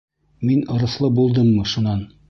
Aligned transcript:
—Мин 0.49 0.63
ырыҫлы 0.77 1.13
булдыммы 1.21 1.71
шунан? 1.75 2.07